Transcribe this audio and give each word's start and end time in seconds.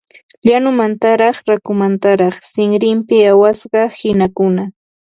Llañumantaraq 0.45 1.35
rakukamantaraq 1.49 2.35
sinrinpi 2.51 3.15
awasqa 3.31 3.81
qinakuna 3.97 4.63